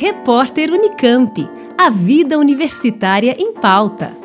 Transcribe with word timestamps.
Repórter 0.00 0.70
Unicamp. 0.70 1.44
A 1.76 1.90
vida 1.90 2.38
universitária 2.38 3.34
em 3.36 3.52
pauta. 3.52 4.16